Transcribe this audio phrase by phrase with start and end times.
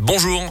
[0.00, 0.42] Bonjour.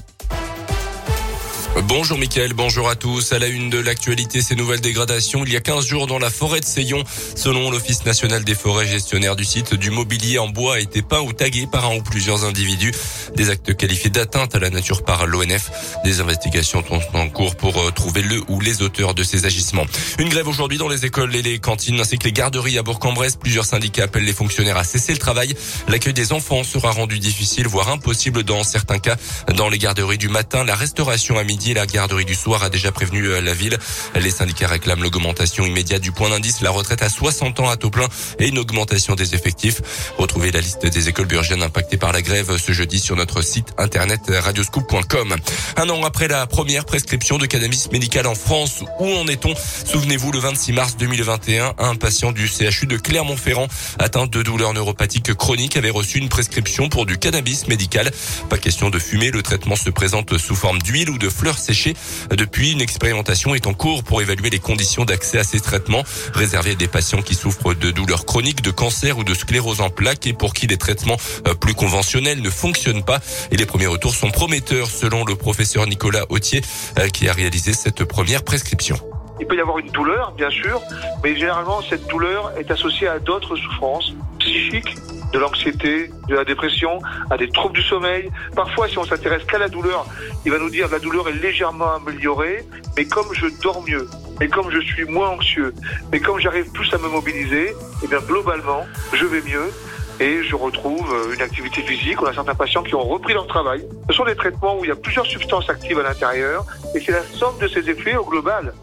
[1.83, 3.33] Bonjour Mickaël, bonjour à tous.
[3.33, 5.43] À la une de l'actualité, ces nouvelles dégradations.
[5.45, 7.03] Il y a 15 jours dans la forêt de Seyon,
[7.35, 11.19] selon l'Office national des forêts gestionnaire du site, du mobilier en bois a été peint
[11.19, 12.93] ou tagué par un ou plusieurs individus.
[13.35, 15.69] Des actes qualifiés d'atteinte à la nature par l'ONF.
[16.03, 19.85] Des investigations sont en cours pour euh, trouver le ou les auteurs de ces agissements.
[20.17, 23.35] Une grève aujourd'hui dans les écoles et les cantines ainsi que les garderies à Bourg-en-Bresse.
[23.35, 25.53] Plusieurs syndicats appellent les fonctionnaires à cesser le travail.
[25.87, 29.15] L'accueil des enfants sera rendu difficile, voire impossible dans certains cas.
[29.55, 32.91] Dans les garderies du matin, la restauration à midi la garderie du soir a déjà
[32.91, 33.77] prévenu euh, la ville.
[34.15, 37.89] Les syndicats réclament l'augmentation immédiate du point d'indice, la retraite à 60 ans à taux
[37.89, 38.07] plein
[38.39, 39.81] et une augmentation des effectifs.
[40.17, 43.73] Retrouvez la liste des écoles burgiennes impactées par la grève ce jeudi sur notre site
[43.77, 45.35] internet radioscoop.com.
[45.77, 49.53] Un an après la première prescription de cannabis médical en France, où en est-on?
[49.85, 53.67] Souvenez-vous, le 26 mars 2021, un patient du CHU de Clermont-Ferrand
[53.99, 58.11] atteint de douleurs neuropathiques chroniques avait reçu une prescription pour du cannabis médical.
[58.49, 61.95] Pas question de fumer, le traitement se présente sous forme d'huile ou de fleurs séché.
[62.31, 66.71] Depuis, une expérimentation est en cours pour évaluer les conditions d'accès à ces traitements réservés
[66.71, 70.27] à des patients qui souffrent de douleurs chroniques, de cancer ou de sclérose en plaques
[70.27, 71.17] et pour qui les traitements
[71.47, 73.19] euh, plus conventionnels ne fonctionnent pas.
[73.51, 76.61] Et les premiers retours sont prometteurs selon le professeur Nicolas Autier
[76.99, 78.97] euh, qui a réalisé cette première prescription.
[79.39, 80.81] Il peut y avoir une douleur, bien sûr,
[81.23, 84.95] mais généralement cette douleur est associée à d'autres souffrances psychiques
[85.33, 88.29] de l'anxiété, de la dépression, à des troubles du sommeil.
[88.55, 90.05] Parfois, si on s'intéresse qu'à la douleur,
[90.45, 94.07] il va nous dire la douleur est légèrement améliorée, mais comme je dors mieux,
[94.39, 95.73] mais comme je suis moins anxieux,
[96.11, 99.71] mais comme j'arrive plus à me mobiliser, eh bien globalement, je vais mieux
[100.19, 102.21] et je retrouve une activité physique.
[102.21, 103.85] On a certains patients qui ont repris leur travail.
[104.09, 107.11] Ce sont des traitements où il y a plusieurs substances actives à l'intérieur et c'est
[107.11, 108.73] la somme de ces effets au global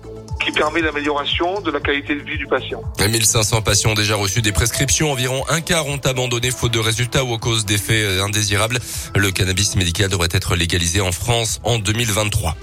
[0.44, 2.82] qui permet l'amélioration de la qualité de vie du patient.
[3.00, 5.10] 1500 patients ont déjà reçu des prescriptions.
[5.12, 8.78] Environ un quart ont abandonné faute de résultats ou à cause d'effets indésirables.
[9.14, 12.56] Le cannabis médical devrait être légalisé en France en 2023.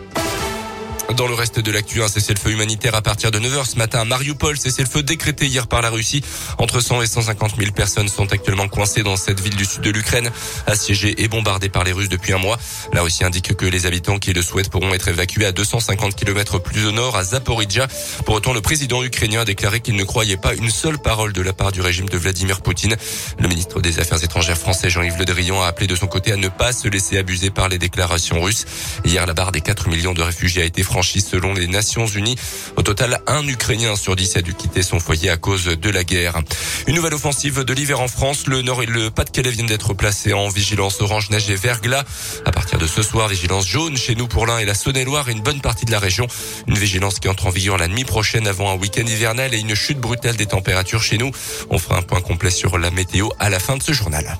[1.17, 4.05] Dans le reste de l'actu, un cessez-le-feu humanitaire à partir de 9h ce matin à
[4.05, 4.57] Mariupol.
[4.57, 6.23] Cessez-le-feu décrété hier par la Russie.
[6.57, 9.89] Entre 100 et 150 000 personnes sont actuellement coincées dans cette ville du sud de
[9.89, 10.31] l'Ukraine,
[10.67, 12.57] assiégée et bombardée par les Russes depuis un mois.
[12.93, 16.59] La Russie indique que les habitants qui le souhaitent pourront être évacués à 250 km
[16.59, 17.87] plus au nord, à Zaporizhia.
[18.25, 21.41] Pour autant, le président ukrainien a déclaré qu'il ne croyait pas une seule parole de
[21.41, 22.95] la part du régime de Vladimir Poutine.
[23.37, 26.37] Le ministre des Affaires étrangères français Jean-Yves Le Drian a appelé de son côté à
[26.37, 28.65] ne pas se laisser abuser par les déclarations russes.
[29.03, 32.35] Hier, la barre des 4 millions de réfugiés a été franchie selon les Nations Unies.
[32.75, 36.03] Au total, un Ukrainien sur dix a dû quitter son foyer à cause de la
[36.03, 36.39] guerre.
[36.87, 38.47] Une nouvelle offensive de l'hiver en France.
[38.47, 42.03] Le Nord et le Pas-de-Calais viennent d'être placés en vigilance orange neige et verglas.
[42.45, 45.31] À partir de ce soir, vigilance jaune chez nous pour l'Ain et la Saône-et-Loire et
[45.31, 46.27] une bonne partie de la région.
[46.67, 49.75] Une vigilance qui entre en vigueur la nuit prochaine avant un week-end hivernal et une
[49.75, 51.31] chute brutale des températures chez nous.
[51.69, 54.37] On fera un point complet sur la météo à la fin de ce journal.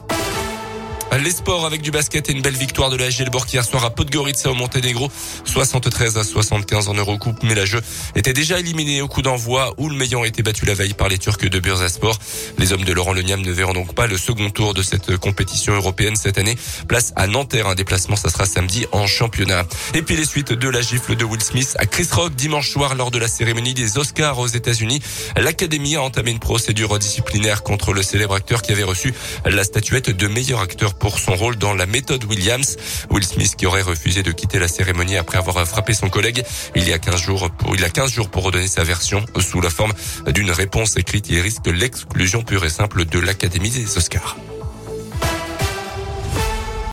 [1.20, 3.90] Les sports avec du basket et une belle victoire de la Gelborg hier soir à
[3.90, 5.12] Podgorica au Monténégro.
[5.44, 7.44] 73 à 75 en Eurocoupe.
[7.44, 7.82] Mais la jeu
[8.16, 11.10] était déjà éliminé au coup d'envoi où le meilleur a été battu la veille par
[11.10, 12.18] les Turcs de Bursaspor.
[12.58, 15.74] Les hommes de Laurent Leniam ne verront donc pas le second tour de cette compétition
[15.74, 16.58] européenne cette année.
[16.88, 17.68] Place à Nanterre.
[17.68, 19.66] Un déplacement, ça sera samedi en championnat.
[19.94, 22.96] Et puis les suites de la gifle de Will Smith à Chris Rock dimanche soir
[22.96, 25.02] lors de la cérémonie des Oscars aux États-Unis.
[25.36, 29.14] L'Académie a entamé une procédure disciplinaire contre le célèbre acteur qui avait reçu
[29.46, 32.78] la statuette de meilleur acteur pour son rôle dans la méthode Williams.
[33.10, 36.44] Will Smith qui aurait refusé de quitter la cérémonie après avoir frappé son collègue
[36.76, 39.60] il y a 15 jours pour, il a 15 jours pour redonner sa version sous
[39.60, 39.94] la forme
[40.28, 41.28] d'une réponse écrite.
[41.30, 44.38] Il risque l'exclusion pure et simple de l'Académie des Oscars.